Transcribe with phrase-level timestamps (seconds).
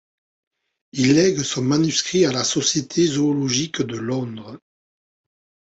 [0.93, 4.57] Il lègue son manuscrit à la Société zoologique de Londres.